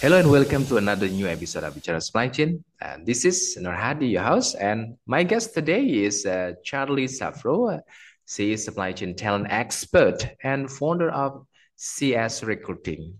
Hello 0.00 0.16
and 0.16 0.30
welcome 0.30 0.64
to 0.66 0.76
another 0.76 1.08
new 1.08 1.26
episode 1.26 1.64
of 1.64 1.74
Bichara 1.74 2.00
Supply 2.00 2.28
Chain. 2.28 2.62
And 2.80 3.04
this 3.04 3.24
is 3.24 3.58
Norhadi, 3.60 4.12
your 4.12 4.22
host, 4.22 4.54
and 4.60 4.96
my 5.06 5.24
guest 5.24 5.54
today 5.54 5.82
is 5.82 6.24
uh, 6.24 6.52
Charlie 6.62 7.08
Saffro. 7.08 7.80
She 8.24 8.52
is 8.52 8.64
supply 8.64 8.92
chain 8.92 9.16
talent 9.16 9.48
expert 9.50 10.24
and 10.44 10.70
founder 10.70 11.10
of 11.10 11.44
CS 11.74 12.44
Recruiting. 12.44 13.14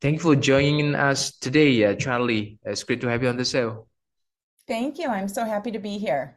Thank 0.00 0.14
you 0.14 0.20
for 0.22 0.34
joining 0.34 0.96
us 0.96 1.38
today, 1.38 1.84
uh, 1.84 1.94
Charlie. 1.94 2.58
It's 2.64 2.82
great 2.82 3.00
to 3.02 3.06
have 3.08 3.22
you 3.22 3.28
on 3.28 3.36
the 3.36 3.44
show. 3.44 3.86
Thank 4.66 4.98
you. 4.98 5.06
I'm 5.06 5.28
so 5.28 5.44
happy 5.44 5.70
to 5.70 5.78
be 5.78 5.98
here. 5.98 6.36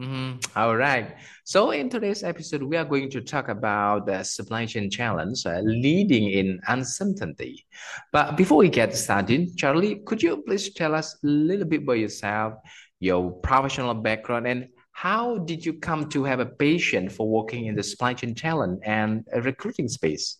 Mm-hmm. 0.00 0.58
All 0.58 0.76
right. 0.76 1.18
So 1.44 1.72
in 1.72 1.90
today's 1.90 2.22
episode, 2.22 2.62
we 2.62 2.78
are 2.78 2.86
going 2.86 3.10
to 3.10 3.20
talk 3.20 3.48
about 3.48 4.06
the 4.06 4.22
supply 4.22 4.64
chain 4.64 4.88
challenge 4.88 5.44
uh, 5.44 5.60
leading 5.60 6.30
in 6.30 6.58
uncertainty. 6.68 7.66
But 8.10 8.34
before 8.34 8.58
we 8.58 8.70
get 8.70 8.96
started, 8.96 9.58
Charlie, 9.58 10.00
could 10.06 10.22
you 10.22 10.42
please 10.46 10.72
tell 10.72 10.94
us 10.94 11.18
a 11.22 11.26
little 11.26 11.66
bit 11.66 11.82
about 11.82 11.98
yourself, 11.98 12.54
your 12.98 13.30
professional 13.30 13.92
background, 13.92 14.46
and 14.46 14.68
how 14.92 15.36
did 15.38 15.66
you 15.66 15.74
come 15.74 16.08
to 16.08 16.24
have 16.24 16.40
a 16.40 16.46
passion 16.46 17.10
for 17.10 17.28
working 17.28 17.66
in 17.66 17.74
the 17.74 17.82
supply 17.82 18.14
chain 18.14 18.34
talent 18.34 18.80
and 18.86 19.24
recruiting 19.42 19.88
space? 19.88 20.38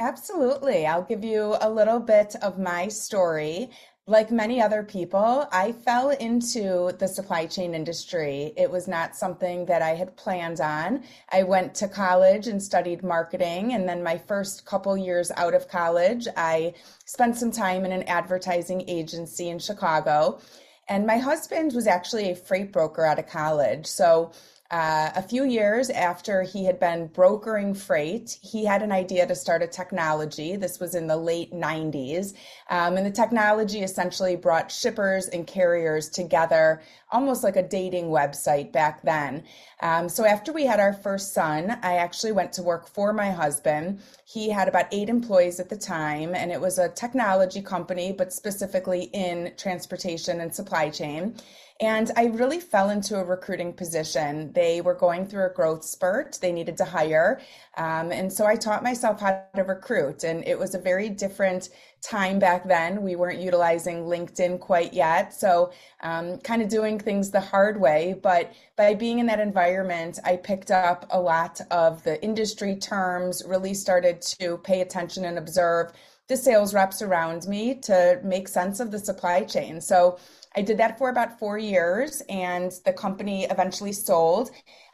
Absolutely. 0.00 0.86
I'll 0.86 1.02
give 1.02 1.24
you 1.24 1.56
a 1.60 1.68
little 1.68 1.98
bit 1.98 2.36
of 2.40 2.56
my 2.56 2.86
story. 2.86 3.70
Like 4.08 4.30
many 4.30 4.62
other 4.62 4.82
people, 4.82 5.46
I 5.52 5.72
fell 5.72 6.08
into 6.08 6.92
the 6.98 7.06
supply 7.06 7.44
chain 7.44 7.74
industry. 7.74 8.54
It 8.56 8.70
was 8.70 8.88
not 8.88 9.14
something 9.14 9.66
that 9.66 9.82
I 9.82 9.90
had 9.90 10.16
planned 10.16 10.62
on. 10.62 11.04
I 11.30 11.42
went 11.42 11.74
to 11.74 11.88
college 11.88 12.46
and 12.46 12.62
studied 12.62 13.02
marketing. 13.02 13.74
And 13.74 13.86
then 13.86 14.02
my 14.02 14.16
first 14.16 14.64
couple 14.64 14.96
years 14.96 15.30
out 15.32 15.52
of 15.52 15.68
college, 15.68 16.26
I 16.38 16.72
spent 17.04 17.36
some 17.36 17.50
time 17.50 17.84
in 17.84 17.92
an 17.92 18.04
advertising 18.04 18.82
agency 18.88 19.50
in 19.50 19.58
Chicago. 19.58 20.40
And 20.88 21.06
my 21.06 21.18
husband 21.18 21.74
was 21.74 21.86
actually 21.86 22.30
a 22.30 22.34
freight 22.34 22.72
broker 22.72 23.04
out 23.04 23.18
of 23.18 23.26
college. 23.26 23.84
So 23.84 24.32
uh, 24.70 25.10
a 25.16 25.22
few 25.22 25.44
years 25.44 25.88
after 25.88 26.42
he 26.42 26.66
had 26.66 26.78
been 26.78 27.06
brokering 27.06 27.72
freight, 27.72 28.38
he 28.42 28.66
had 28.66 28.82
an 28.82 28.92
idea 28.92 29.26
to 29.26 29.34
start 29.34 29.62
a 29.62 29.66
technology. 29.66 30.56
This 30.56 30.78
was 30.78 30.94
in 30.94 31.06
the 31.06 31.16
late 31.16 31.54
90s. 31.54 32.34
Um, 32.68 32.98
and 32.98 33.06
the 33.06 33.10
technology 33.10 33.80
essentially 33.80 34.36
brought 34.36 34.70
shippers 34.70 35.28
and 35.28 35.46
carriers 35.46 36.10
together, 36.10 36.82
almost 37.10 37.42
like 37.42 37.56
a 37.56 37.66
dating 37.66 38.08
website 38.08 38.70
back 38.70 39.00
then. 39.02 39.42
Um, 39.80 40.06
so 40.06 40.26
after 40.26 40.52
we 40.52 40.66
had 40.66 40.80
our 40.80 40.92
first 40.92 41.32
son, 41.32 41.78
I 41.82 41.94
actually 41.94 42.32
went 42.32 42.52
to 42.54 42.62
work 42.62 42.88
for 42.88 43.14
my 43.14 43.30
husband. 43.30 44.00
He 44.26 44.50
had 44.50 44.68
about 44.68 44.86
eight 44.92 45.08
employees 45.08 45.60
at 45.60 45.70
the 45.70 45.78
time, 45.78 46.34
and 46.34 46.52
it 46.52 46.60
was 46.60 46.76
a 46.78 46.90
technology 46.90 47.62
company, 47.62 48.12
but 48.12 48.34
specifically 48.34 49.04
in 49.14 49.54
transportation 49.56 50.42
and 50.42 50.54
supply 50.54 50.90
chain. 50.90 51.36
And 51.80 52.10
I 52.16 52.24
really 52.24 52.58
fell 52.58 52.90
into 52.90 53.16
a 53.16 53.24
recruiting 53.24 53.72
position. 53.72 54.52
They 54.52 54.80
were 54.80 54.94
going 54.94 55.26
through 55.26 55.46
a 55.46 55.54
growth 55.54 55.84
spurt, 55.84 56.36
they 56.40 56.50
needed 56.50 56.76
to 56.78 56.84
hire. 56.84 57.40
Um, 57.76 58.10
and 58.10 58.32
so 58.32 58.46
I 58.46 58.56
taught 58.56 58.82
myself 58.82 59.20
how 59.20 59.44
to 59.54 59.62
recruit. 59.62 60.24
And 60.24 60.44
it 60.44 60.58
was 60.58 60.74
a 60.74 60.78
very 60.80 61.08
different 61.08 61.68
time 62.02 62.40
back 62.40 62.66
then. 62.66 63.02
We 63.02 63.14
weren't 63.14 63.40
utilizing 63.40 64.04
LinkedIn 64.06 64.58
quite 64.58 64.92
yet. 64.92 65.32
So, 65.32 65.72
um, 66.02 66.38
kind 66.38 66.62
of 66.62 66.68
doing 66.68 66.98
things 66.98 67.30
the 67.30 67.40
hard 67.40 67.80
way. 67.80 68.16
But 68.20 68.52
by 68.76 68.94
being 68.94 69.20
in 69.20 69.26
that 69.26 69.40
environment, 69.40 70.18
I 70.24 70.36
picked 70.36 70.72
up 70.72 71.06
a 71.10 71.20
lot 71.20 71.60
of 71.70 72.02
the 72.02 72.20
industry 72.24 72.74
terms, 72.74 73.44
really 73.46 73.74
started 73.74 74.20
to 74.40 74.58
pay 74.58 74.80
attention 74.80 75.24
and 75.24 75.38
observe 75.38 75.92
the 76.26 76.36
sales 76.36 76.74
reps 76.74 77.02
around 77.02 77.46
me 77.46 77.74
to 77.74 78.20
make 78.22 78.48
sense 78.48 78.80
of 78.80 78.90
the 78.90 78.98
supply 78.98 79.44
chain. 79.44 79.80
So, 79.80 80.18
I 80.58 80.62
did 80.62 80.78
that 80.78 80.98
for 80.98 81.08
about 81.08 81.38
four 81.38 81.56
years, 81.56 82.20
and 82.28 82.72
the 82.84 82.92
company 82.92 83.44
eventually 83.44 83.92
sold. 83.92 84.50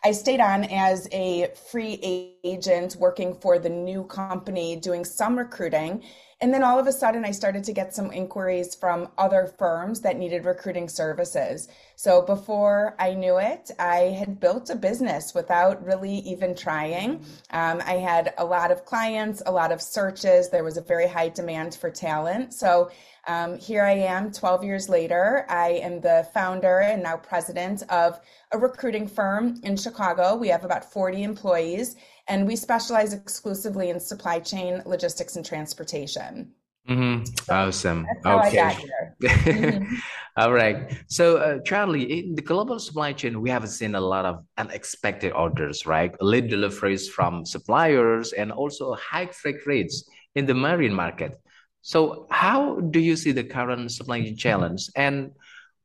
I 0.07 0.13
stayed 0.13 0.41
on 0.41 0.65
as 0.65 1.09
a 1.13 1.51
free 1.71 2.37
agent 2.45 2.97
working 3.01 3.35
for 3.37 3.59
the 3.59 3.71
new 3.71 4.05
company, 4.05 4.77
doing 4.77 5.03
some 5.03 5.39
recruiting. 5.39 6.03
And 6.43 6.53
then 6.53 6.63
all 6.63 6.79
of 6.79 6.87
a 6.87 6.93
sudden, 6.93 7.25
I 7.25 7.31
started 7.31 7.65
to 7.65 7.73
get 7.73 7.95
some 7.95 8.13
inquiries 8.13 8.75
from 8.75 9.09
other 9.17 9.55
firms 9.59 10.03
that 10.03 10.19
needed 10.19 10.45
recruiting 10.45 10.91
services. 10.91 11.69
So 11.97 12.21
before 12.21 12.97
I 12.99 13.15
knew 13.15 13.39
it, 13.39 13.71
I 13.79 14.15
had 14.19 14.41
built 14.41 14.69
a 14.69 14.75
business 14.75 15.33
without 15.33 15.83
really 15.83 16.17
even 16.19 16.55
trying. 16.55 17.25
Um, 17.51 17.81
I 17.87 17.95
had 17.95 18.35
a 18.37 18.45
lot 18.45 18.71
of 18.71 18.85
clients, 18.85 19.43
a 19.47 19.53
lot 19.53 19.73
of 19.73 19.81
searches. 19.81 20.51
There 20.51 20.65
was 20.65 20.77
a 20.77 20.83
very 20.83 21.09
high 21.09 21.31
demand 21.31 21.77
for 21.77 21.89
talent. 21.89 22.53
So 22.53 22.91
um, 23.27 23.59
here 23.59 23.83
I 23.83 23.93
am 23.93 24.31
12 24.31 24.65
years 24.65 24.89
later. 24.91 25.47
I 25.49 25.81
am 25.83 26.01
the 26.01 26.29
founder 26.35 26.81
and 26.81 27.03
now 27.03 27.17
president 27.17 27.83
of 27.89 28.21
a 28.53 28.59
recruiting 28.59 29.09
firm 29.09 29.61
in 29.63 29.77
Chicago. 29.77 29.94
We 30.39 30.49
have 30.49 30.65
about 30.65 30.85
40 30.93 31.23
employees, 31.23 31.97
and 32.29 32.47
we 32.47 32.57
specialize 32.57 33.13
exclusively 33.13 33.91
in 33.91 34.01
supply 34.01 34.41
chain, 34.41 34.83
logistics, 34.87 35.37
and 35.37 35.45
transportation. 35.45 36.53
Mm-hmm. 36.89 37.51
Awesome. 37.51 38.07
okay. 38.27 38.77
Mm-hmm. 39.23 39.95
All 40.37 40.53
right. 40.53 40.93
So, 41.07 41.39
uh, 41.39 41.59
Charlie, 41.65 42.21
in 42.21 42.35
the 42.35 42.43
global 42.43 42.79
supply 42.79 43.13
chain, 43.15 43.41
we 43.41 43.49
have 43.49 43.67
seen 43.69 43.95
a 43.95 44.01
lot 44.01 44.27
of 44.27 44.45
unexpected 44.59 45.33
orders, 45.33 45.87
right? 45.87 46.15
Late 46.21 46.49
deliveries 46.49 47.09
from 47.09 47.47
suppliers 47.47 48.33
and 48.33 48.53
also 48.53 48.95
high 48.95 49.27
freight 49.27 49.67
rates 49.67 50.09
in 50.35 50.45
the 50.45 50.55
marine 50.55 50.93
market. 50.93 51.41
So 51.81 52.27
how 52.31 52.81
do 52.81 52.99
you 52.99 53.17
see 53.17 53.33
the 53.33 53.45
current 53.45 53.93
supply 53.93 54.23
chain 54.23 54.37
challenge? 54.37 54.89
And 54.97 55.31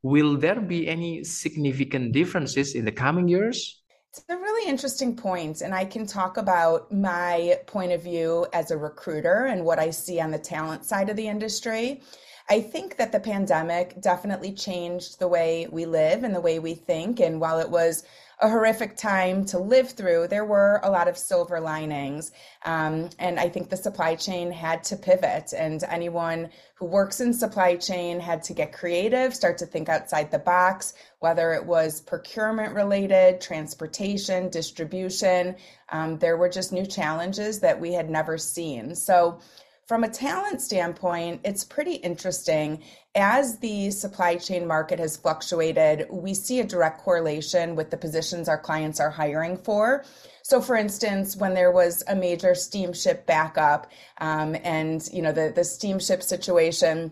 will 0.02 0.36
there 0.36 0.60
be 0.60 0.88
any 0.88 1.24
significant 1.24 2.12
differences 2.12 2.74
in 2.74 2.84
the 2.84 2.92
coming 2.92 3.28
years? 3.28 3.79
It's 4.12 4.24
a 4.28 4.36
really 4.36 4.68
interesting 4.68 5.14
points, 5.14 5.60
point, 5.60 5.66
and 5.66 5.72
I 5.72 5.84
can 5.84 6.04
talk 6.04 6.36
about 6.36 6.90
my 6.90 7.60
point 7.68 7.92
of 7.92 8.02
view 8.02 8.44
as 8.52 8.72
a 8.72 8.76
recruiter 8.76 9.44
and 9.44 9.64
what 9.64 9.78
I 9.78 9.90
see 9.90 10.20
on 10.20 10.32
the 10.32 10.38
talent 10.38 10.84
side 10.84 11.10
of 11.10 11.16
the 11.16 11.28
industry. 11.28 12.02
I 12.50 12.60
think 12.60 12.96
that 12.96 13.12
the 13.12 13.20
pandemic 13.20 14.00
definitely 14.00 14.52
changed 14.52 15.20
the 15.20 15.28
way 15.28 15.68
we 15.70 15.86
live 15.86 16.24
and 16.24 16.34
the 16.34 16.40
way 16.40 16.58
we 16.58 16.74
think. 16.74 17.20
And 17.20 17.40
while 17.40 17.60
it 17.60 17.70
was 17.70 18.02
a 18.40 18.48
horrific 18.48 18.96
time 18.96 19.44
to 19.44 19.58
live 19.60 19.90
through, 19.90 20.26
there 20.26 20.44
were 20.44 20.80
a 20.82 20.90
lot 20.90 21.06
of 21.06 21.16
silver 21.16 21.60
linings. 21.60 22.32
Um, 22.64 23.10
and 23.20 23.38
I 23.38 23.48
think 23.48 23.68
the 23.68 23.76
supply 23.76 24.16
chain 24.16 24.50
had 24.50 24.82
to 24.84 24.96
pivot, 24.96 25.52
and 25.56 25.84
anyone 25.84 26.50
who 26.74 26.86
works 26.86 27.20
in 27.20 27.32
supply 27.34 27.76
chain 27.76 28.18
had 28.18 28.42
to 28.44 28.54
get 28.54 28.72
creative, 28.72 29.32
start 29.32 29.58
to 29.58 29.66
think 29.66 29.88
outside 29.88 30.32
the 30.32 30.38
box, 30.40 30.94
whether 31.20 31.52
it 31.52 31.64
was 31.64 32.00
procurement 32.00 32.74
related, 32.74 33.40
transportation, 33.40 34.48
distribution. 34.48 35.54
Um, 35.90 36.18
there 36.18 36.36
were 36.36 36.48
just 36.48 36.72
new 36.72 36.86
challenges 36.86 37.60
that 37.60 37.78
we 37.78 37.92
had 37.92 38.10
never 38.10 38.38
seen. 38.38 38.96
So, 38.96 39.38
from 39.90 40.04
a 40.04 40.08
talent 40.08 40.62
standpoint, 40.62 41.40
it's 41.42 41.64
pretty 41.64 41.94
interesting. 41.94 42.80
As 43.16 43.58
the 43.58 43.90
supply 43.90 44.36
chain 44.36 44.64
market 44.64 45.00
has 45.00 45.16
fluctuated, 45.16 46.06
we 46.12 46.32
see 46.32 46.60
a 46.60 46.64
direct 46.64 47.00
correlation 47.00 47.74
with 47.74 47.90
the 47.90 47.96
positions 47.96 48.48
our 48.48 48.56
clients 48.56 49.00
are 49.00 49.10
hiring 49.10 49.56
for. 49.56 50.04
So, 50.44 50.60
for 50.60 50.76
instance, 50.76 51.36
when 51.36 51.54
there 51.54 51.72
was 51.72 52.04
a 52.06 52.14
major 52.14 52.54
steamship 52.54 53.26
backup 53.26 53.90
um, 54.18 54.54
and 54.62 55.02
you 55.12 55.22
know 55.22 55.32
the 55.32 55.52
the 55.52 55.64
steamship 55.64 56.22
situation 56.22 57.10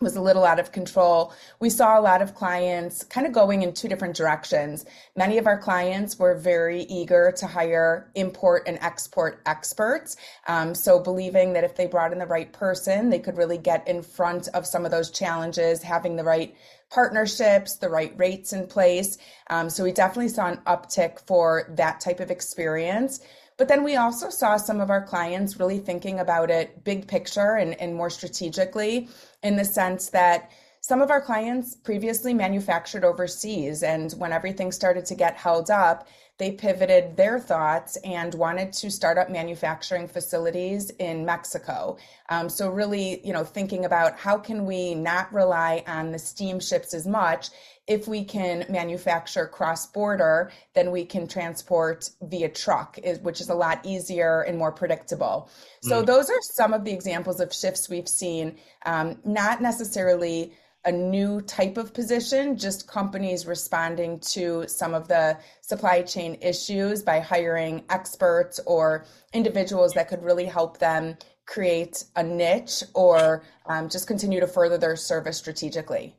was 0.00 0.16
a 0.16 0.20
little 0.22 0.46
out 0.46 0.58
of 0.58 0.72
control. 0.72 1.34
We 1.58 1.68
saw 1.68 1.98
a 1.98 2.00
lot 2.00 2.22
of 2.22 2.34
clients 2.34 3.04
kind 3.04 3.26
of 3.26 3.34
going 3.34 3.62
in 3.62 3.74
two 3.74 3.86
different 3.86 4.16
directions. 4.16 4.86
Many 5.14 5.36
of 5.36 5.46
our 5.46 5.58
clients 5.58 6.18
were 6.18 6.34
very 6.34 6.84
eager 6.84 7.34
to 7.36 7.46
hire 7.46 8.10
import 8.14 8.62
and 8.66 8.78
export 8.80 9.42
experts. 9.44 10.16
Um, 10.48 10.74
so, 10.74 11.00
believing 11.00 11.52
that 11.52 11.64
if 11.64 11.76
they 11.76 11.86
brought 11.86 12.14
in 12.14 12.18
the 12.18 12.24
right 12.24 12.50
person, 12.50 13.10
they 13.10 13.18
could 13.18 13.36
really 13.36 13.58
get 13.58 13.86
in 13.86 14.00
front 14.02 14.48
of 14.54 14.66
some 14.66 14.86
of 14.86 14.90
those 14.90 15.10
challenges, 15.10 15.82
having 15.82 16.16
the 16.16 16.24
right 16.24 16.56
partnerships, 16.88 17.76
the 17.76 17.90
right 17.90 18.14
rates 18.16 18.54
in 18.54 18.68
place. 18.68 19.18
Um, 19.50 19.68
so, 19.68 19.84
we 19.84 19.92
definitely 19.92 20.28
saw 20.28 20.46
an 20.46 20.62
uptick 20.66 21.20
for 21.26 21.70
that 21.76 22.00
type 22.00 22.20
of 22.20 22.30
experience. 22.30 23.20
But 23.60 23.68
then 23.68 23.84
we 23.84 23.96
also 23.96 24.30
saw 24.30 24.56
some 24.56 24.80
of 24.80 24.88
our 24.88 25.04
clients 25.04 25.60
really 25.60 25.80
thinking 25.80 26.18
about 26.18 26.50
it 26.50 26.82
big 26.82 27.06
picture 27.06 27.56
and, 27.56 27.78
and 27.78 27.94
more 27.94 28.08
strategically 28.08 29.06
in 29.42 29.56
the 29.56 29.66
sense 29.66 30.08
that 30.08 30.50
some 30.80 31.02
of 31.02 31.10
our 31.10 31.20
clients 31.20 31.74
previously 31.74 32.32
manufactured 32.32 33.04
overseas. 33.04 33.82
And 33.82 34.12
when 34.12 34.32
everything 34.32 34.72
started 34.72 35.04
to 35.04 35.14
get 35.14 35.36
held 35.36 35.70
up, 35.70 36.08
they 36.40 36.50
pivoted 36.50 37.18
their 37.18 37.38
thoughts 37.38 37.98
and 38.02 38.34
wanted 38.34 38.72
to 38.72 38.90
start 38.90 39.18
up 39.18 39.28
manufacturing 39.28 40.08
facilities 40.08 40.88
in 40.98 41.26
Mexico. 41.26 41.98
Um, 42.30 42.48
so 42.48 42.70
really, 42.70 43.24
you 43.24 43.34
know, 43.34 43.44
thinking 43.44 43.84
about 43.84 44.18
how 44.18 44.38
can 44.38 44.64
we 44.64 44.94
not 44.94 45.30
rely 45.34 45.84
on 45.86 46.12
the 46.12 46.18
steamships 46.18 46.94
as 46.94 47.06
much 47.06 47.50
if 47.86 48.08
we 48.08 48.24
can 48.24 48.64
manufacture 48.70 49.46
cross 49.46 49.86
border, 49.86 50.50
then 50.74 50.90
we 50.90 51.04
can 51.04 51.26
transport 51.26 52.08
via 52.22 52.48
truck, 52.48 52.98
which 53.20 53.40
is 53.40 53.50
a 53.50 53.54
lot 53.54 53.84
easier 53.84 54.40
and 54.42 54.56
more 54.56 54.72
predictable. 54.72 55.50
So, 55.82 56.02
mm. 56.02 56.06
those 56.06 56.30
are 56.30 56.40
some 56.40 56.72
of 56.72 56.84
the 56.84 56.92
examples 56.92 57.40
of 57.40 57.52
shifts 57.52 57.88
we've 57.90 58.08
seen, 58.08 58.56
um, 58.86 59.18
not 59.24 59.60
necessarily 59.60 60.52
a 60.84 60.92
new 60.92 61.40
type 61.42 61.76
of 61.76 61.92
position, 61.92 62.56
just 62.56 62.88
companies 62.88 63.46
responding 63.46 64.18
to 64.20 64.66
some 64.66 64.94
of 64.94 65.08
the 65.08 65.38
supply 65.60 66.02
chain 66.02 66.38
issues 66.40 67.02
by 67.02 67.20
hiring 67.20 67.84
experts 67.90 68.60
or 68.66 69.04
individuals 69.34 69.92
that 69.92 70.08
could 70.08 70.22
really 70.22 70.46
help 70.46 70.78
them 70.78 71.16
create 71.46 72.04
a 72.16 72.22
niche 72.22 72.82
or 72.94 73.42
um, 73.66 73.88
just 73.88 74.06
continue 74.06 74.40
to 74.40 74.46
further 74.46 74.78
their 74.78 74.96
service 74.96 75.36
strategically. 75.36 76.14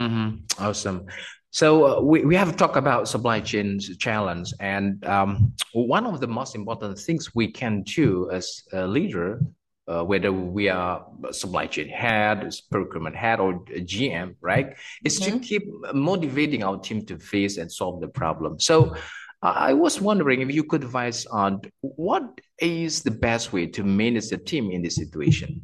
Mm-hmm. 0.00 0.62
Awesome. 0.62 1.06
So 1.50 1.98
uh, 1.98 2.00
we, 2.02 2.24
we 2.24 2.36
have 2.36 2.56
talked 2.56 2.76
about 2.76 3.08
supply 3.08 3.40
chain 3.40 3.80
challenge, 3.80 4.52
and 4.60 5.04
um, 5.06 5.54
one 5.72 6.06
of 6.06 6.20
the 6.20 6.28
most 6.28 6.54
important 6.54 6.98
things 6.98 7.34
we 7.34 7.50
can 7.50 7.82
do 7.82 8.30
as 8.30 8.62
a 8.72 8.86
leader 8.86 9.40
uh, 9.88 10.04
whether 10.04 10.30
we 10.30 10.68
are 10.68 11.06
supply 11.30 11.66
chain 11.66 11.88
head, 11.88 12.52
procurement 12.70 13.16
head, 13.16 13.40
or 13.40 13.60
GM, 13.64 14.36
right? 14.40 14.76
Is 15.04 15.18
mm-hmm. 15.18 15.38
to 15.38 15.44
keep 15.44 15.64
motivating 15.94 16.62
our 16.62 16.78
team 16.78 17.04
to 17.06 17.18
face 17.18 17.56
and 17.56 17.72
solve 17.72 18.00
the 18.00 18.08
problem. 18.08 18.60
So 18.60 18.94
I 19.40 19.72
was 19.72 20.00
wondering 20.00 20.42
if 20.42 20.52
you 20.52 20.64
could 20.64 20.82
advise 20.82 21.24
on 21.26 21.62
what 21.80 22.40
is 22.58 23.02
the 23.02 23.10
best 23.10 23.52
way 23.52 23.66
to 23.66 23.84
manage 23.84 24.28
the 24.28 24.38
team 24.38 24.70
in 24.70 24.82
this 24.82 24.96
situation. 24.96 25.62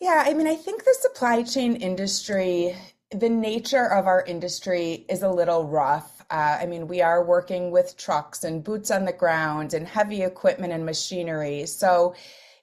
Yeah, 0.00 0.22
I 0.26 0.34
mean, 0.34 0.46
I 0.46 0.54
think 0.54 0.84
the 0.84 0.94
supply 1.00 1.42
chain 1.42 1.76
industry, 1.76 2.76
the 3.10 3.30
nature 3.30 3.86
of 3.86 4.06
our 4.06 4.22
industry 4.26 5.06
is 5.08 5.22
a 5.22 5.30
little 5.30 5.66
rough. 5.66 6.22
Uh, 6.30 6.58
I 6.60 6.66
mean, 6.66 6.86
we 6.86 7.00
are 7.00 7.24
working 7.24 7.70
with 7.70 7.96
trucks 7.96 8.44
and 8.44 8.62
boots 8.62 8.90
on 8.90 9.06
the 9.06 9.12
ground 9.12 9.72
and 9.72 9.88
heavy 9.88 10.22
equipment 10.22 10.72
and 10.72 10.84
machinery. 10.84 11.64
So 11.64 12.14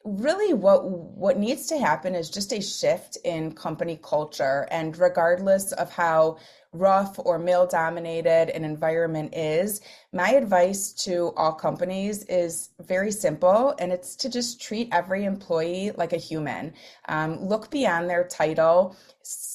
really 0.03 0.53
what 0.53 0.85
what 0.85 1.37
needs 1.37 1.67
to 1.67 1.77
happen 1.77 2.15
is 2.15 2.29
just 2.29 2.51
a 2.51 2.61
shift 2.61 3.17
in 3.23 3.53
company 3.53 3.99
culture. 4.01 4.67
And 4.71 4.97
regardless 4.97 5.71
of 5.73 5.91
how 5.91 6.37
rough 6.73 7.19
or 7.19 7.37
male 7.37 7.65
dominated 7.67 8.49
an 8.55 8.63
environment 8.65 9.33
is 9.35 9.81
my 10.11 10.31
advice 10.31 10.91
to 10.91 11.31
all 11.37 11.53
companies 11.53 12.23
is 12.23 12.69
very 12.81 13.11
simple 13.11 13.75
and 13.79 13.91
it's 13.91 14.15
to 14.15 14.29
just 14.29 14.61
treat 14.61 14.89
every 14.91 15.23
employee 15.23 15.91
like 15.97 16.13
a 16.13 16.17
human 16.17 16.73
um, 17.07 17.39
look 17.39 17.69
beyond 17.69 18.09
their 18.09 18.27
title 18.27 18.95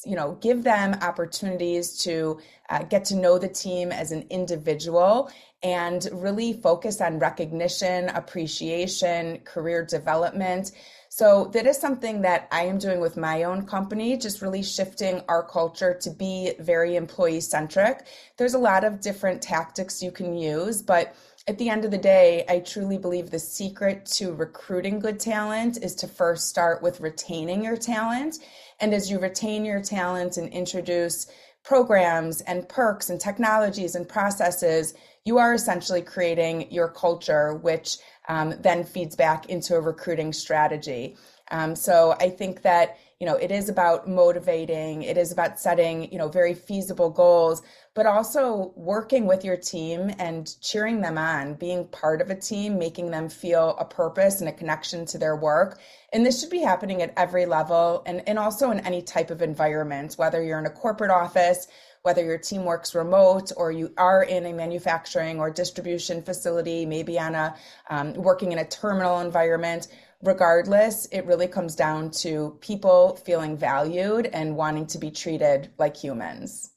you 0.04 0.16
know 0.16 0.38
give 0.40 0.62
them 0.64 0.94
opportunities 1.02 1.98
to 1.98 2.38
uh, 2.70 2.82
get 2.84 3.04
to 3.04 3.16
know 3.16 3.38
the 3.38 3.48
team 3.48 3.90
as 3.90 4.12
an 4.12 4.24
individual 4.30 5.30
and 5.62 6.08
really 6.12 6.52
focus 6.52 7.00
on 7.00 7.18
recognition, 7.18 8.08
appreciation, 8.10 9.38
career 9.44 9.84
development. 9.84 10.72
So, 11.18 11.50
that 11.52 11.66
is 11.66 11.76
something 11.76 12.20
that 12.22 12.46
I 12.52 12.66
am 12.66 12.78
doing 12.78 13.00
with 13.00 13.16
my 13.16 13.42
own 13.42 13.66
company, 13.66 14.16
just 14.16 14.40
really 14.40 14.62
shifting 14.62 15.20
our 15.28 15.42
culture 15.42 15.92
to 16.02 16.10
be 16.10 16.52
very 16.60 16.94
employee 16.94 17.40
centric. 17.40 18.06
There's 18.36 18.54
a 18.54 18.58
lot 18.60 18.84
of 18.84 19.00
different 19.00 19.42
tactics 19.42 20.00
you 20.00 20.12
can 20.12 20.36
use, 20.36 20.80
but 20.80 21.16
at 21.48 21.58
the 21.58 21.70
end 21.70 21.84
of 21.84 21.90
the 21.90 21.98
day, 21.98 22.44
I 22.48 22.60
truly 22.60 22.98
believe 22.98 23.32
the 23.32 23.40
secret 23.40 24.06
to 24.12 24.32
recruiting 24.32 25.00
good 25.00 25.18
talent 25.18 25.82
is 25.82 25.96
to 25.96 26.06
first 26.06 26.50
start 26.50 26.84
with 26.84 27.00
retaining 27.00 27.64
your 27.64 27.76
talent. 27.76 28.38
And 28.78 28.94
as 28.94 29.10
you 29.10 29.18
retain 29.18 29.64
your 29.64 29.82
talent 29.82 30.36
and 30.36 30.48
introduce 30.52 31.26
programs 31.64 32.42
and 32.42 32.68
perks 32.68 33.10
and 33.10 33.20
technologies 33.20 33.96
and 33.96 34.08
processes, 34.08 34.94
you 35.24 35.38
are 35.38 35.52
essentially 35.52 36.00
creating 36.00 36.70
your 36.70 36.88
culture, 36.88 37.54
which 37.54 37.98
um, 38.28 38.54
then 38.60 38.84
feeds 38.84 39.16
back 39.16 39.48
into 39.48 39.74
a 39.74 39.80
recruiting 39.80 40.32
strategy. 40.32 41.16
Um, 41.50 41.74
so 41.74 42.14
I 42.20 42.28
think 42.30 42.62
that 42.62 42.98
you 43.20 43.26
know 43.26 43.34
it 43.34 43.50
is 43.50 43.68
about 43.68 44.06
motivating, 44.08 45.02
it 45.02 45.16
is 45.16 45.32
about 45.32 45.58
setting 45.58 46.12
you 46.12 46.18
know 46.18 46.28
very 46.28 46.54
feasible 46.54 47.10
goals, 47.10 47.62
but 47.94 48.06
also 48.06 48.72
working 48.76 49.26
with 49.26 49.44
your 49.44 49.56
team 49.56 50.14
and 50.18 50.54
cheering 50.60 51.00
them 51.00 51.16
on, 51.18 51.54
being 51.54 51.88
part 51.88 52.20
of 52.20 52.30
a 52.30 52.34
team, 52.34 52.78
making 52.78 53.10
them 53.10 53.28
feel 53.28 53.76
a 53.78 53.84
purpose 53.84 54.40
and 54.40 54.48
a 54.48 54.52
connection 54.52 55.06
to 55.06 55.18
their 55.18 55.34
work. 55.34 55.80
And 56.12 56.24
this 56.24 56.40
should 56.40 56.50
be 56.50 56.60
happening 56.60 57.02
at 57.02 57.12
every 57.16 57.44
level 57.44 58.02
and, 58.06 58.22
and 58.28 58.38
also 58.38 58.70
in 58.70 58.80
any 58.80 59.02
type 59.02 59.30
of 59.30 59.42
environment, 59.42 60.14
whether 60.14 60.42
you're 60.42 60.58
in 60.58 60.66
a 60.66 60.70
corporate 60.70 61.10
office, 61.10 61.66
whether 62.08 62.24
your 62.24 62.38
team 62.38 62.64
works 62.64 62.94
remote 62.94 63.52
or 63.58 63.70
you 63.70 63.92
are 63.98 64.22
in 64.22 64.46
a 64.46 64.52
manufacturing 64.64 65.38
or 65.38 65.50
distribution 65.50 66.22
facility, 66.22 66.86
maybe 66.86 67.20
on 67.20 67.34
a 67.34 67.54
um, 67.90 68.14
working 68.14 68.50
in 68.52 68.60
a 68.60 68.64
terminal 68.64 69.20
environment. 69.20 69.88
Regardless, 70.22 71.04
it 71.12 71.26
really 71.26 71.46
comes 71.46 71.74
down 71.76 72.10
to 72.22 72.56
people 72.62 73.16
feeling 73.26 73.58
valued 73.58 74.24
and 74.32 74.56
wanting 74.56 74.86
to 74.86 74.96
be 74.96 75.10
treated 75.10 75.70
like 75.76 75.94
humans. 75.94 76.70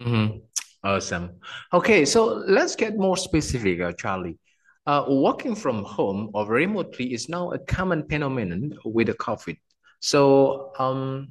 Mm-hmm. 0.00 0.38
Awesome. 0.82 1.32
Okay, 1.74 2.06
so 2.06 2.42
let's 2.58 2.74
get 2.74 2.96
more 2.96 3.18
specific, 3.18 3.82
uh, 3.82 3.92
Charlie. 3.92 4.38
Uh, 4.86 5.04
working 5.06 5.54
from 5.54 5.84
home 5.84 6.30
or 6.32 6.46
remotely 6.46 7.12
is 7.12 7.28
now 7.28 7.52
a 7.52 7.58
common 7.58 8.08
phenomenon 8.08 8.72
with 8.86 9.08
the 9.08 9.14
COVID. 9.26 9.58
So, 10.00 10.72
um, 10.78 11.28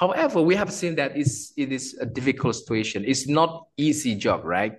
However, 0.00 0.40
we 0.40 0.54
have 0.54 0.72
seen 0.72 0.94
that 0.94 1.14
it's, 1.14 1.52
it 1.58 1.70
is 1.70 1.94
a 2.00 2.06
difficult 2.06 2.56
situation. 2.56 3.04
It's 3.06 3.28
not 3.28 3.66
easy 3.76 4.14
job, 4.14 4.46
right? 4.46 4.76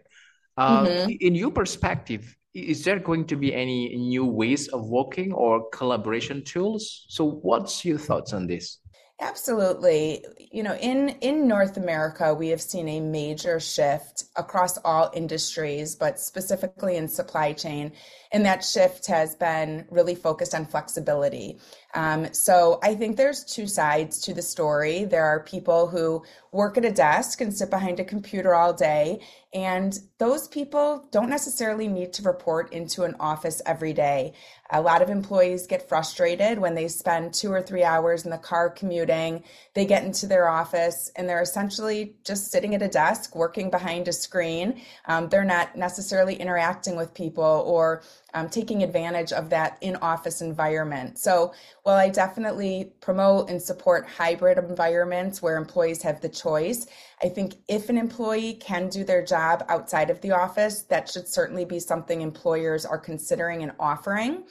Uh, 0.57 0.85
mm-hmm. 0.85 1.11
In 1.19 1.35
your 1.35 1.51
perspective, 1.51 2.35
is 2.55 2.83
there 2.83 2.97
going 2.97 3.25
to 3.27 3.35
be 3.35 3.53
any 3.53 3.95
new 3.95 4.25
ways 4.25 4.67
of 4.69 4.89
working 4.89 5.31
or 5.31 5.69
collaboration 5.69 6.43
tools? 6.43 7.05
So, 7.07 7.23
what's 7.23 7.85
your 7.85 7.99
thoughts 7.99 8.33
on 8.33 8.47
this? 8.47 8.79
Absolutely. 9.21 10.25
You 10.51 10.63
know, 10.63 10.75
in 10.75 11.09
in 11.21 11.47
North 11.47 11.77
America, 11.77 12.33
we 12.33 12.47
have 12.47 12.61
seen 12.61 12.89
a 12.89 12.99
major 12.99 13.59
shift 13.59 14.23
across 14.35 14.79
all 14.79 15.11
industries, 15.13 15.95
but 15.95 16.19
specifically 16.19 16.95
in 16.97 17.07
supply 17.07 17.53
chain, 17.53 17.91
and 18.31 18.43
that 18.45 18.65
shift 18.65 19.05
has 19.05 19.35
been 19.35 19.85
really 19.91 20.15
focused 20.15 20.55
on 20.55 20.65
flexibility. 20.65 21.59
Um, 21.93 22.33
so 22.33 22.79
I 22.83 22.95
think 22.95 23.17
there's 23.17 23.43
two 23.43 23.67
sides 23.67 24.21
to 24.21 24.33
the 24.33 24.41
story. 24.41 25.05
There 25.05 25.25
are 25.25 25.43
people 25.43 25.87
who 25.87 26.23
work 26.51 26.77
at 26.77 26.85
a 26.85 26.91
desk 26.91 27.41
and 27.41 27.53
sit 27.53 27.69
behind 27.69 27.99
a 27.99 28.03
computer 28.03 28.53
all 28.53 28.73
day, 28.73 29.21
and 29.53 29.97
those 30.17 30.47
people 30.47 31.07
don't 31.11 31.29
necessarily 31.29 31.87
need 31.87 32.13
to 32.13 32.23
report 32.23 32.71
into 32.71 33.03
an 33.03 33.15
office 33.19 33.61
every 33.65 33.91
day. 33.91 34.33
A 34.69 34.81
lot 34.81 35.01
of 35.01 35.09
employees 35.09 35.67
get 35.67 35.89
frustrated 35.89 36.57
when 36.57 36.75
they 36.75 36.87
spend 36.87 37.33
two 37.33 37.51
or 37.51 37.61
three 37.61 37.83
hours 37.83 38.23
in 38.23 38.31
the 38.31 38.37
car 38.37 38.69
commuting. 38.69 39.43
They 39.73 39.85
get 39.85 40.05
into 40.05 40.27
their 40.27 40.47
office 40.47 41.11
and 41.17 41.27
they're 41.27 41.41
essentially 41.41 42.15
just 42.23 42.51
sitting 42.51 42.73
at 42.75 42.81
a 42.81 42.87
desk 42.87 43.35
working 43.35 43.69
behind 43.69 44.07
a 44.07 44.13
screen. 44.13 44.81
Um, 45.05 45.27
they're 45.27 45.43
not 45.43 45.75
necessarily 45.75 46.35
interacting 46.35 46.95
with 46.95 47.13
people 47.13 47.43
or 47.43 48.03
um, 48.33 48.47
taking 48.47 48.81
advantage 48.81 49.33
of 49.33 49.49
that 49.49 49.77
in 49.81 49.97
office 49.97 50.41
environment. 50.41 51.19
So, 51.19 51.53
while 51.83 51.97
I 51.97 52.09
definitely 52.09 52.93
promote 53.01 53.49
and 53.49 53.61
support 53.61 54.07
hybrid 54.07 54.57
environments 54.57 55.41
where 55.41 55.57
employees 55.57 56.03
have 56.03 56.21
the 56.21 56.29
choice, 56.29 56.85
I 57.23 57.29
think 57.29 57.55
if 57.67 57.89
an 57.89 57.97
employee 57.97 58.53
can 58.53 58.87
do 58.87 59.03
their 59.03 59.25
job 59.25 59.65
outside 59.67 60.09
of 60.09 60.21
the 60.21 60.31
office, 60.31 60.83
that 60.83 61.09
should 61.09 61.27
certainly 61.27 61.65
be 61.65 61.79
something 61.79 62.21
employers 62.21 62.85
are 62.85 62.99
considering 62.99 63.63
and 63.63 63.71
offering. 63.79 64.43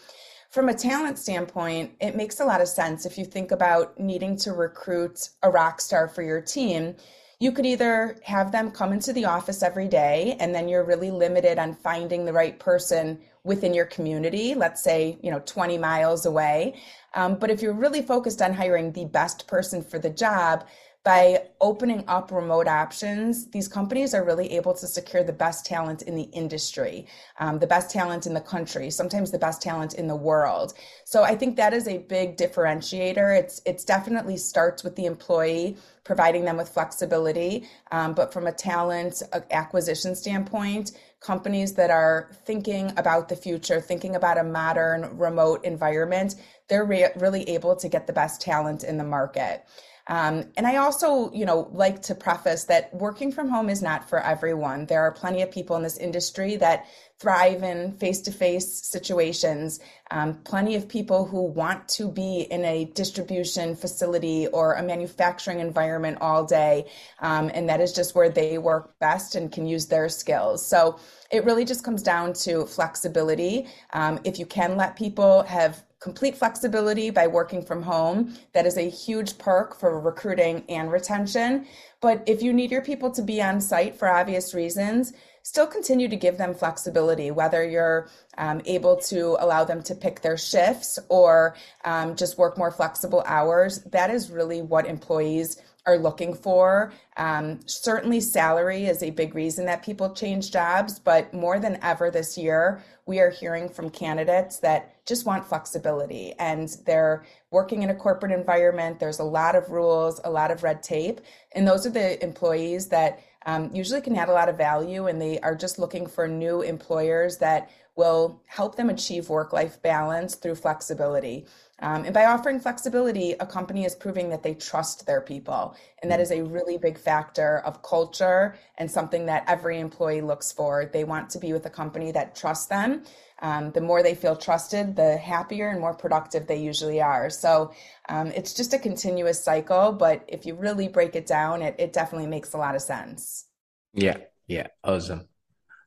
From 0.51 0.69
a 0.69 0.75
talent 0.75 1.17
standpoint, 1.19 1.93
it 2.01 2.17
makes 2.17 2.41
a 2.41 2.45
lot 2.45 2.61
of 2.61 2.67
sense 2.67 3.07
if 3.07 3.17
you 3.17 3.25
think 3.25 3.53
about 3.53 3.99
needing 4.01 4.37
to 4.39 4.53
recruit 4.53 5.29
a 5.45 5.51
rock 5.51 5.81
star 5.81 6.09
for 6.09 6.23
your 6.23 6.41
team 6.41 6.97
you 7.41 7.51
could 7.51 7.65
either 7.65 8.19
have 8.23 8.53
them 8.53 8.71
come 8.71 8.93
into 8.93 9.15
the 9.15 9.25
office 9.25 9.63
every 9.63 9.89
day 9.89 10.37
and 10.39 10.55
then 10.55 10.69
you're 10.69 10.85
really 10.85 11.11
limited 11.11 11.59
on 11.59 11.75
finding 11.75 12.27
the 12.27 12.33
right 12.33 12.59
person 12.59 13.19
within 13.43 13.73
your 13.73 13.87
community 13.87 14.55
let's 14.55 14.85
say 14.85 15.19
you 15.23 15.31
know 15.31 15.41
20 15.41 15.79
miles 15.79 16.27
away. 16.27 16.81
Um, 17.15 17.37
but 17.37 17.51
if 17.51 17.63
you're 17.63 17.73
really 17.73 18.03
focused 18.03 18.41
on 18.41 18.53
hiring 18.53 18.93
the 18.93 19.07
best 19.07 19.49
person 19.49 19.83
for 19.83 19.99
the 19.99 20.11
job 20.11 20.67
by 21.02 21.42
opening 21.62 22.04
up 22.09 22.30
remote 22.30 22.69
options, 22.69 23.47
these 23.50 23.69
companies 23.69 24.12
are 24.12 24.23
really 24.23 24.52
able 24.52 24.75
to 24.75 24.87
secure 24.87 25.25
the 25.25 25.33
best 25.33 25.64
talent 25.64 26.02
in 26.02 26.14
the 26.14 26.25
industry, 26.25 27.07
um, 27.38 27.59
the 27.59 27.66
best 27.66 27.90
talent 27.90 28.26
in 28.26 28.35
the 28.35 28.40
country, 28.40 28.90
sometimes 28.90 29.30
the 29.30 29.38
best 29.38 29.62
talent 29.62 29.95
in 29.95 30.07
the 30.09 30.16
world. 30.16 30.75
So 31.07 31.23
I 31.23 31.37
think 31.37 31.57
that 31.57 31.73
is 31.73 31.88
a 31.88 31.99
big 31.99 32.37
differentiator. 32.37 33.38
It's 33.38 33.62
it's 33.64 33.85
definitely 33.85 34.37
starts 34.37 34.85
with 34.85 34.95
the 34.97 35.07
employee 35.07 35.78
providing 36.04 36.45
them 36.45 36.57
with 36.57 36.69
flexibility, 36.69 37.66
um, 37.92 38.14
but 38.14 38.33
from 38.33 38.47
a 38.47 38.52
talent 38.52 39.23
acquisition 39.50 40.14
standpoint, 40.14 40.92
companies 41.21 41.75
that 41.75 41.90
are 41.90 42.30
thinking 42.45 42.92
about 42.97 43.28
the 43.28 43.37
future, 43.37 43.80
thinking 43.80 44.16
about 44.16 44.38
a 44.38 44.42
modern 44.42 45.16
remote 45.16 45.64
environment, 45.64 46.35
they're 46.69 46.85
re- 46.85 47.11
really 47.16 47.49
able 47.49 47.76
to 47.76 47.88
get 47.88 48.07
the 48.07 48.12
best 48.12 48.40
talent 48.40 48.83
in 48.83 48.99
the 48.99 49.04
market. 49.04 49.64
Um, 50.11 50.47
and 50.57 50.67
I 50.67 50.76
also, 50.76 51.33
you 51.33 51.47
know, 51.47 51.71
like 51.73 52.02
to 52.02 52.17
preface 52.17 52.64
that 52.64 52.93
working 52.93 53.31
from 53.31 53.49
home 53.49 53.71
is 53.71 53.81
not 53.81 54.09
for 54.09 54.19
everyone. 54.19 54.87
There 54.87 55.02
are 55.02 55.12
plenty 55.12 55.40
of 55.40 55.52
people 55.52 55.76
in 55.76 55.85
this 55.85 55.97
industry 55.97 56.57
that 56.57 56.87
thrive 57.21 57.62
in 57.62 57.93
face-to-face 57.99 58.67
situations. 58.67 59.79
Um, 60.11 60.35
plenty 60.43 60.75
of 60.75 60.89
people 60.89 61.27
who 61.27 61.43
want 61.43 61.87
to 61.91 62.11
be 62.11 62.47
in 62.50 62.65
a 62.65 62.87
distribution 62.87 63.77
facility 63.77 64.47
or 64.49 64.75
a 64.75 64.83
manufacturing 64.83 65.61
environment 65.61 66.17
all 66.23 66.45
day, 66.45 66.87
um, 67.21 67.50
and 67.53 67.69
that 67.69 67.81
is 67.81 67.93
just 67.93 68.15
where 68.15 68.31
they 68.31 68.57
work 68.57 68.99
best 68.99 69.35
and 69.35 69.53
can 69.53 69.67
use 69.67 69.87
their 69.87 70.09
skills. 70.09 70.67
So 70.67 70.99
it 71.31 71.45
really 71.45 71.67
just 71.67 71.85
comes 71.85 72.03
down 72.03 72.33
to 72.45 72.65
flexibility. 72.65 73.69
Um, 73.93 74.19
if 74.25 74.39
you 74.39 74.47
can 74.47 74.79
let 74.79 74.97
people 74.97 75.43
have 75.43 75.85
complete 76.00 76.35
flexibility 76.35 77.11
by 77.11 77.27
working 77.27 77.62
from 77.62 77.83
home. 77.83 78.35
That 78.55 78.65
is 78.65 78.79
a 78.79 78.89
huge 78.89 79.37
perk 79.37 79.79
for 79.79 80.00
recruiting 80.00 80.65
and 80.71 80.91
retention. 80.91 81.67
But 82.00 82.25
if 82.27 82.43
you 82.43 82.55
need 82.55 82.71
your 82.71 82.81
people 82.81 83.11
to 83.11 83.23
be 83.23 83.43
on 83.43 83.61
site 83.61 83.95
for 83.97 84.09
obvious 84.09 84.55
reasons, 84.55 85.12
still 85.50 85.66
continue 85.66 86.07
to 86.07 86.14
give 86.14 86.38
them 86.38 86.54
flexibility, 86.54 87.33
whether 87.33 87.69
you're 87.69 88.09
um, 88.38 88.62
able 88.66 88.97
to 88.97 89.37
allow 89.40 89.64
them 89.64 89.83
to 89.83 89.97
pick 89.97 90.21
their 90.21 90.37
shifts 90.37 90.97
or 91.09 91.57
um, 91.85 92.14
just 92.14 92.38
work 92.38 92.57
more 92.57 92.71
flexible 92.71 93.25
hours. 93.26 93.83
That 93.87 94.11
is 94.11 94.30
really 94.30 94.62
what 94.62 94.87
employees 94.87 95.61
are 95.87 95.99
looking 95.99 96.35
for. 96.35 96.92
Um, 97.16 97.59
certainly, 97.66 98.21
salary 98.21 98.85
is 98.87 99.02
a 99.02 99.11
big 99.11 99.35
reason 99.35 99.66
that 99.66 99.83
people 99.83 100.14
change 100.14 100.52
jobs, 100.52 101.00
but 101.00 101.35
more 101.35 101.59
than 101.59 101.80
ever 101.83 102.12
this 102.12 102.38
year, 102.38 102.85
we 103.07 103.19
are 103.19 103.30
hearing 103.30 103.69
from 103.69 103.90
candidates 103.90 104.61
that 104.61 105.04
just 105.04 105.26
want 105.26 105.45
flexibility 105.45 106.33
and 106.38 106.69
they're 106.87 107.25
working 107.50 107.83
in 107.83 107.90
a 107.90 107.95
corporate 107.95 108.30
environment. 108.30 109.00
There's 109.00 109.19
a 109.19 109.25
lot 109.25 109.57
of 109.57 109.69
rules, 109.71 110.21
a 110.23 110.30
lot 110.30 110.52
of 110.52 110.62
red 110.62 110.80
tape, 110.85 111.21
and 111.57 111.66
those 111.66 111.85
are 111.87 111.90
the 111.90 112.23
employees 112.23 112.87
that 112.90 113.19
um, 113.47 113.71
usually 113.73 114.01
can 114.01 114.17
add 114.17 114.29
a 114.29 114.33
lot 114.33 114.49
of 114.49 114.57
value 114.57 115.07
and 115.07 115.21
they 115.21 115.41
are 115.41 115.55
just 115.55 115.79
looking 115.79 116.07
for 116.07 116.29
new 116.29 116.63
employers 116.63 117.39
that 117.39 117.71
will 118.00 118.40
help 118.47 118.76
them 118.76 118.88
achieve 118.88 119.28
work 119.28 119.52
life 119.52 119.80
balance 119.83 120.35
through 120.35 120.54
flexibility. 120.54 121.47
Um, 121.80 122.04
and 122.07 122.14
by 122.14 122.25
offering 122.25 122.59
flexibility, 122.59 123.33
a 123.33 123.47
company 123.47 123.85
is 123.85 123.95
proving 123.95 124.30
that 124.30 124.42
they 124.42 124.54
trust 124.54 125.07
their 125.07 125.21
people. 125.21 125.76
And 126.00 126.11
that 126.11 126.19
is 126.19 126.30
a 126.30 126.42
really 126.42 126.78
big 126.78 126.97
factor 126.99 127.59
of 127.59 127.83
culture 127.83 128.54
and 128.78 128.90
something 128.90 129.26
that 129.26 129.45
every 129.47 129.78
employee 129.80 130.23
looks 130.23 130.50
for. 130.50 130.90
They 130.90 131.04
want 131.04 131.28
to 131.30 131.38
be 131.38 131.52
with 131.52 131.66
a 131.66 131.71
company 131.71 132.11
that 132.12 132.35
trusts 132.35 132.66
them. 132.66 133.02
Um, 133.42 133.71
the 133.73 133.83
more 133.83 134.02
they 134.02 134.14
feel 134.14 134.37
trusted, 134.37 134.97
the 134.97 135.19
happier 135.19 135.69
and 135.69 135.80
more 135.80 135.95
productive 135.95 136.47
they 136.47 136.61
usually 136.73 137.02
are. 137.02 137.28
So 137.28 137.73
um, 138.09 138.28
it's 138.28 138.54
just 138.54 138.73
a 138.73 138.78
continuous 138.78 139.45
cycle. 139.45 139.92
But 139.92 140.25
if 140.26 140.47
you 140.47 140.54
really 140.54 140.88
break 140.88 141.14
it 141.16 141.26
down, 141.26 141.61
it, 141.61 141.75
it 141.78 141.92
definitely 141.92 142.28
makes 142.28 142.54
a 142.54 142.59
lot 142.59 142.75
of 142.75 142.83
sense. 142.83 143.47
Yeah, 143.92 144.19
yeah, 144.47 144.69
awesome. 144.85 145.28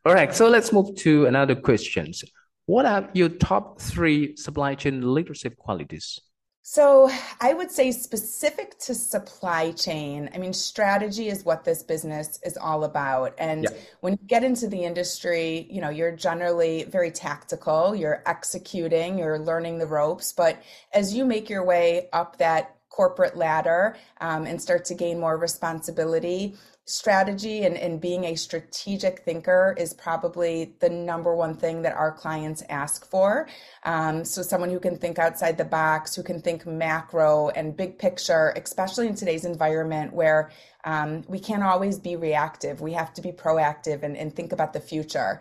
All 0.06 0.14
right, 0.14 0.36
so 0.36 0.50
let's 0.50 0.74
move 0.74 0.96
to 0.98 1.28
another 1.28 1.56
questions. 1.56 2.26
What 2.66 2.86
are 2.86 3.10
your 3.14 3.30
top 3.30 3.80
three 3.80 4.36
supply 4.36 4.76
chain 4.76 5.14
leadership 5.14 5.56
qualities? 5.56 6.20
So, 6.66 7.10
I 7.40 7.54
would 7.54 7.72
say 7.72 7.92
specific 7.92 8.78
to 8.80 8.96
supply 8.96 9.72
chain, 9.72 10.30
I 10.34 10.38
mean, 10.38 10.54
strategy 10.54 11.28
is 11.28 11.46
what 11.46 11.64
this 11.64 11.84
business 11.84 12.40
is 12.44 12.58
all 12.58 12.84
about. 12.84 13.34
And 13.38 13.64
yeah. 13.64 13.70
when 14.02 14.14
you 14.14 14.28
get 14.28 14.44
into 14.44 14.68
the 14.68 14.84
industry, 14.84 15.68
you 15.70 15.80
know, 15.80 15.90
you're 15.90 16.16
generally 16.16 16.84
very 16.84 17.12
tactical, 17.12 17.96
you're 17.96 18.24
executing, 18.26 19.18
you're 19.18 19.40
learning 19.40 19.78
the 19.78 19.88
ropes. 19.88 20.34
But 20.34 20.62
as 20.94 21.14
you 21.14 21.26
make 21.26 21.50
your 21.50 21.66
way 21.66 22.08
up 22.12 22.38
that 22.38 22.76
corporate 22.94 23.36
ladder 23.36 23.98
um, 24.22 24.46
and 24.46 24.62
start 24.62 24.86
to 24.86 24.94
gain 24.94 25.20
more 25.20 25.38
responsibility, 25.38 26.56
strategy 26.86 27.64
and, 27.64 27.76
and 27.78 28.00
being 28.00 28.26
a 28.26 28.36
strategic 28.36 29.20
thinker 29.20 29.74
is 29.78 29.94
probably 29.94 30.76
the 30.80 30.90
number 30.90 31.34
one 31.34 31.56
thing 31.56 31.82
that 31.82 31.96
our 31.96 32.12
clients 32.12 32.62
ask 32.70 33.10
for. 33.10 33.48
Um, 33.84 34.24
so, 34.24 34.42
someone 34.42 34.70
who 34.70 34.80
can 34.80 34.98
think 34.98 35.18
outside 35.18 35.58
the 35.58 35.66
box, 35.66 36.14
who 36.16 36.24
can 36.24 36.40
think 36.40 36.68
macro 36.68 37.50
and 37.50 37.76
big 37.76 37.98
picture, 37.98 38.54
especially 38.56 39.08
in 39.08 39.16
today's 39.16 39.46
environment 39.46 40.14
where 40.14 40.52
um, 40.84 41.24
we 41.28 41.40
can't 41.40 41.64
always 41.64 41.98
be 41.98 42.16
reactive. 42.16 42.80
We 42.82 42.94
have 42.94 43.14
to 43.14 43.22
be 43.22 43.32
proactive 43.32 44.04
and, 44.04 44.16
and 44.16 44.36
think 44.36 44.52
about 44.52 44.74
the 44.74 44.82
future. 44.82 45.40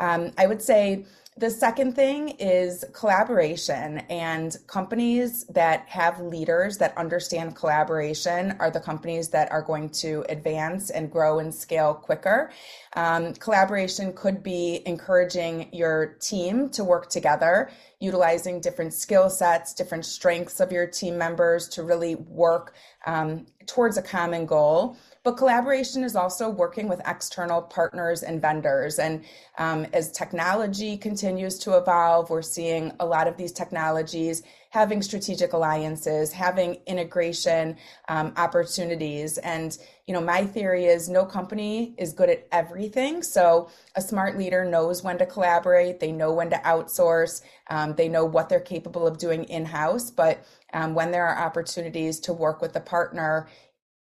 Um, 0.00 0.32
I 0.36 0.46
would 0.46 0.62
say 0.62 1.04
the 1.40 1.50
second 1.50 1.96
thing 1.96 2.28
is 2.38 2.84
collaboration, 2.92 4.00
and 4.10 4.54
companies 4.66 5.44
that 5.46 5.88
have 5.88 6.20
leaders 6.20 6.76
that 6.76 6.94
understand 6.98 7.56
collaboration 7.56 8.54
are 8.60 8.70
the 8.70 8.78
companies 8.78 9.30
that 9.30 9.50
are 9.50 9.62
going 9.62 9.88
to 9.88 10.22
advance 10.28 10.90
and 10.90 11.10
grow 11.10 11.38
and 11.38 11.54
scale 11.54 11.94
quicker. 11.94 12.52
Um, 12.94 13.32
collaboration 13.32 14.12
could 14.12 14.42
be 14.42 14.82
encouraging 14.84 15.70
your 15.72 16.18
team 16.20 16.68
to 16.70 16.84
work 16.84 17.08
together, 17.08 17.70
utilizing 18.00 18.60
different 18.60 18.92
skill 18.92 19.30
sets, 19.30 19.72
different 19.72 20.04
strengths 20.04 20.60
of 20.60 20.70
your 20.70 20.86
team 20.86 21.16
members 21.16 21.68
to 21.68 21.82
really 21.82 22.16
work 22.16 22.74
um, 23.06 23.46
towards 23.64 23.96
a 23.96 24.02
common 24.02 24.44
goal. 24.44 24.98
But 25.22 25.36
collaboration 25.36 26.02
is 26.02 26.16
also 26.16 26.48
working 26.48 26.88
with 26.88 27.02
external 27.06 27.60
partners 27.60 28.22
and 28.22 28.40
vendors. 28.40 28.98
And 28.98 29.22
um, 29.58 29.86
as 29.92 30.10
technology 30.10 30.96
continues 30.96 31.58
to 31.58 31.76
evolve, 31.76 32.30
we're 32.30 32.40
seeing 32.40 32.92
a 33.00 33.04
lot 33.04 33.28
of 33.28 33.36
these 33.36 33.52
technologies 33.52 34.42
having 34.70 35.02
strategic 35.02 35.52
alliances, 35.52 36.32
having 36.32 36.78
integration 36.86 37.76
um, 38.08 38.32
opportunities. 38.36 39.36
And, 39.38 39.76
you 40.06 40.14
know, 40.14 40.20
my 40.22 40.46
theory 40.46 40.86
is 40.86 41.08
no 41.08 41.26
company 41.26 41.92
is 41.98 42.12
good 42.12 42.30
at 42.30 42.46
everything. 42.52 43.22
So 43.22 43.68
a 43.96 44.00
smart 44.00 44.38
leader 44.38 44.64
knows 44.64 45.02
when 45.02 45.18
to 45.18 45.26
collaborate, 45.26 46.00
they 46.00 46.12
know 46.12 46.32
when 46.32 46.50
to 46.50 46.56
outsource, 46.58 47.42
um, 47.68 47.94
they 47.94 48.08
know 48.08 48.24
what 48.24 48.48
they're 48.48 48.60
capable 48.60 49.06
of 49.06 49.18
doing 49.18 49.44
in 49.44 49.66
house. 49.66 50.10
But 50.10 50.44
um, 50.72 50.94
when 50.94 51.10
there 51.10 51.26
are 51.26 51.44
opportunities 51.44 52.20
to 52.20 52.32
work 52.32 52.62
with 52.62 52.74
a 52.76 52.80
partner 52.80 53.48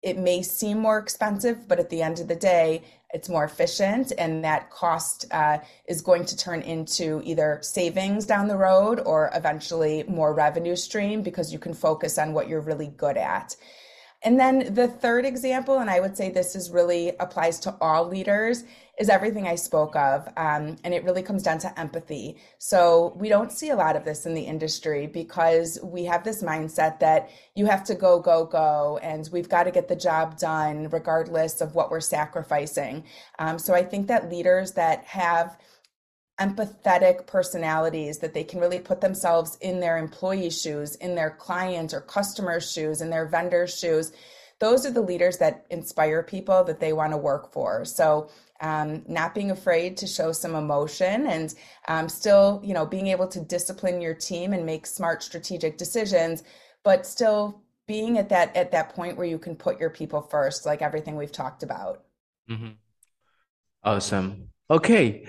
it 0.05 0.19
may 0.19 0.43
seem 0.43 0.79
more 0.79 0.99
expensive, 0.99 1.67
but 1.67 1.81
at 1.81 1.89
the 1.89 2.03
end 2.03 2.21
of 2.21 2.29
the 2.29 2.37
day, 2.37 2.83
it's 3.15 3.29
more 3.29 3.45
efficient, 3.45 4.13
and 4.19 4.45
that 4.45 4.71
cost 4.71 5.25
uh, 5.31 5.59
is 5.89 6.03
going 6.03 6.27
to 6.27 6.37
turn 6.37 6.61
into 6.61 7.23
either 7.25 7.59
savings 7.63 8.27
down 8.27 8.47
the 8.47 8.57
road 8.57 9.01
or 9.01 9.31
eventually 9.35 10.05
more 10.07 10.35
revenue 10.35 10.77
stream 10.77 11.23
because 11.23 11.53
you 11.53 11.59
can 11.59 11.73
focus 11.73 12.19
on 12.19 12.35
what 12.35 12.49
you're 12.49 12.61
really 12.61 12.89
good 12.89 13.17
at. 13.17 13.57
And 14.25 14.41
then 14.41 14.73
the 14.73 14.89
third 14.89 15.27
example, 15.27 15.79
and 15.79 15.91
I 15.91 16.01
would 16.01 16.17
say 16.17 16.31
this 16.31 16.57
is 16.57 16.71
really 16.71 17.13
applies 17.21 17.61
to 17.61 17.77
all 17.81 18.09
leaders, 18.09 18.65
is 18.99 19.11
everything 19.11 19.47
I 19.47 19.57
spoke 19.57 19.95
of. 19.97 20.27
Um, 20.37 20.77
and 20.83 20.95
it 20.95 21.05
really 21.05 21.23
comes 21.23 21.43
down 21.43 21.59
to 21.59 21.79
empathy. 21.79 22.37
So 22.59 23.13
we 23.17 23.29
don't 23.29 23.53
see 23.53 23.69
a 23.69 23.77
lot 23.77 23.97
of 23.97 24.05
this 24.05 24.25
in 24.25 24.33
the 24.33 24.43
industry 24.43 25.07
because 25.07 25.79
we 25.83 26.05
have 26.05 26.25
this 26.25 26.43
mindset 26.43 27.01
that 27.01 27.29
you 27.55 27.67
have 27.67 27.85
to 27.85 27.95
go, 27.95 28.19
go, 28.19 28.47
go, 28.47 28.99
and 29.03 29.29
we've 29.31 29.49
got 29.49 29.65
to 29.65 29.71
get 29.71 29.89
the 29.89 29.97
job 29.97 30.39
done 30.39 30.89
regardless 30.89 31.61
of 31.61 31.75
what 31.75 31.91
we're 31.91 32.01
sacrificing. 32.01 33.05
Um, 33.39 33.59
so 33.59 33.75
I 33.75 33.83
think 33.83 34.07
that 34.09 34.31
leaders 34.31 34.73
that 34.73 35.05
have 35.05 35.59
empathetic 36.41 37.27
personalities 37.27 38.19
that 38.19 38.35
they 38.35 38.45
can 38.45 38.61
really 38.61 38.79
put 38.79 39.01
themselves 39.01 39.57
in 39.61 39.81
their 39.81 39.99
employees' 39.99 40.61
shoes, 40.61 40.97
in 40.97 41.15
their 41.15 41.31
clients 41.31 41.95
or 41.95 42.01
customer's 42.01 42.71
shoes, 42.71 43.01
in 43.01 43.11
their 43.11 43.27
vendor's 43.27 43.79
shoes. 43.79 44.13
Those 44.59 44.87
are 44.87 44.91
the 44.91 45.01
leaders 45.01 45.39
that 45.39 45.67
inspire 45.71 46.23
people 46.23 46.65
that 46.65 46.81
they 46.81 46.93
want 46.93 47.13
to 47.13 47.17
work 47.17 47.53
for. 47.53 47.85
So, 47.85 48.31
um, 48.61 49.03
not 49.07 49.35
being 49.35 49.51
afraid 49.51 49.97
to 49.99 50.07
show 50.07 50.33
some 50.33 50.55
emotion 50.55 51.27
and 51.27 51.55
um, 51.89 52.09
still, 52.09 52.63
you 52.65 52.73
know, 52.73 52.87
being 52.87 53.09
able 53.09 53.27
to 53.29 53.41
discipline 53.41 54.01
your 54.01 54.15
team 54.15 54.53
and 54.53 54.65
make 54.65 54.87
smart 54.87 55.23
strategic 55.23 55.77
decisions, 55.77 56.45
but 56.83 57.05
still 57.05 57.63
being 57.87 58.17
at 58.17 58.29
that 58.31 58.57
at 58.57 58.71
that 58.71 58.95
point 58.95 59.17
where 59.17 59.27
you 59.27 59.39
can 59.39 59.55
put 59.55 59.79
your 59.79 59.91
people 59.91 60.23
first, 60.23 60.67
like 60.67 60.83
everything 60.83 61.17
we've 61.17 61.33
talked 61.33 61.63
about. 61.63 62.05
Mm-hmm. 62.49 62.71
Awesome. 63.83 64.49
Okay. 64.71 65.27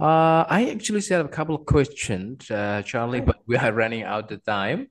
Uh, 0.00 0.44
I 0.48 0.70
actually 0.70 1.02
have 1.10 1.26
a 1.26 1.28
couple 1.28 1.54
of 1.54 1.66
questions, 1.66 2.50
uh, 2.50 2.82
Charlie, 2.82 3.20
but 3.20 3.38
we 3.46 3.56
are 3.56 3.72
running 3.72 4.04
out 4.04 4.30
of 4.30 4.44
time. 4.44 4.88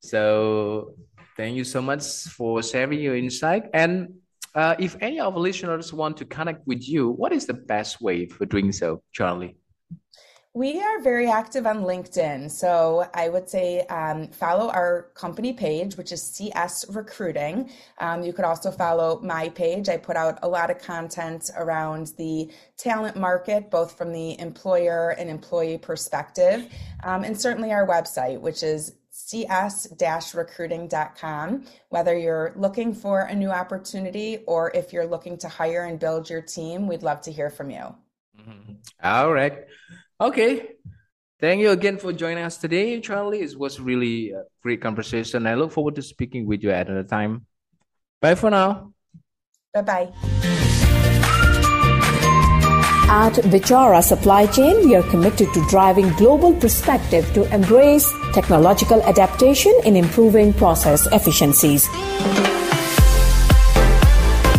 So 0.00 0.94
Thank 1.36 1.56
you 1.56 1.64
so 1.64 1.80
much 1.80 2.04
for 2.28 2.62
sharing 2.62 3.00
your 3.00 3.16
insight. 3.16 3.64
And 3.72 4.14
uh, 4.54 4.74
if 4.78 4.96
any 5.00 5.18
of 5.18 5.34
our 5.34 5.40
listeners 5.40 5.92
want 5.92 6.18
to 6.18 6.26
connect 6.26 6.66
with 6.66 6.86
you, 6.86 7.08
what 7.08 7.32
is 7.32 7.46
the 7.46 7.54
best 7.54 8.02
way 8.02 8.26
for 8.26 8.44
doing 8.44 8.70
so, 8.70 9.02
Charlie? 9.12 9.56
We 10.54 10.82
are 10.82 11.00
very 11.00 11.30
active 11.30 11.66
on 11.66 11.78
LinkedIn. 11.78 12.50
So 12.50 13.08
I 13.14 13.30
would 13.30 13.48
say 13.48 13.86
um, 13.86 14.28
follow 14.28 14.68
our 14.68 15.04
company 15.14 15.54
page, 15.54 15.96
which 15.96 16.12
is 16.12 16.22
CS 16.22 16.84
Recruiting. 16.90 17.70
Um, 17.98 18.22
you 18.22 18.34
could 18.34 18.44
also 18.44 18.70
follow 18.70 19.18
my 19.22 19.48
page. 19.48 19.88
I 19.88 19.96
put 19.96 20.14
out 20.14 20.38
a 20.42 20.48
lot 20.48 20.70
of 20.70 20.78
content 20.78 21.50
around 21.56 22.12
the 22.18 22.50
talent 22.76 23.16
market, 23.16 23.70
both 23.70 23.96
from 23.96 24.12
the 24.12 24.38
employer 24.38 25.14
and 25.18 25.30
employee 25.30 25.78
perspective, 25.78 26.70
um, 27.02 27.24
and 27.24 27.40
certainly 27.40 27.72
our 27.72 27.86
website, 27.86 28.38
which 28.38 28.62
is 28.62 28.92
cs-recruiting.com 29.14 31.64
whether 31.90 32.16
you're 32.16 32.54
looking 32.56 32.94
for 32.94 33.20
a 33.20 33.34
new 33.34 33.50
opportunity 33.50 34.38
or 34.46 34.70
if 34.74 34.90
you're 34.90 35.06
looking 35.06 35.36
to 35.36 35.48
hire 35.48 35.84
and 35.84 36.00
build 36.00 36.30
your 36.30 36.40
team 36.40 36.88
we'd 36.88 37.02
love 37.02 37.20
to 37.20 37.30
hear 37.30 37.50
from 37.50 37.70
you 37.70 37.94
mm-hmm. 38.40 38.72
All 39.02 39.30
right 39.30 39.66
okay. 40.28 40.68
Thank 41.40 41.60
you 41.60 41.70
again 41.70 41.98
for 41.98 42.12
joining 42.12 42.44
us 42.44 42.56
today 42.56 43.00
charlie. 43.00 43.40
It 43.40 43.58
was 43.58 43.80
really 43.80 44.30
a 44.30 44.44
great 44.62 44.80
conversation. 44.80 45.46
I 45.46 45.54
look 45.54 45.72
forward 45.72 45.96
to 45.96 46.02
speaking 46.02 46.46
with 46.46 46.62
you 46.62 46.70
at 46.70 46.88
another 46.88 47.08
time. 47.08 47.46
Bye 48.20 48.36
for 48.36 48.50
now. 48.50 48.92
Bye-bye. 49.74 50.12
At 53.12 53.34
Bichara 53.52 54.02
Supply 54.02 54.46
Chain, 54.46 54.88
we 54.88 54.94
are 54.94 55.02
committed 55.10 55.52
to 55.52 55.66
driving 55.68 56.08
global 56.10 56.54
perspective 56.54 57.30
to 57.34 57.42
embrace 57.52 58.10
technological 58.32 59.02
adaptation 59.02 59.74
in 59.84 59.96
improving 59.96 60.52
process 60.54 61.06
efficiencies. 61.12 61.88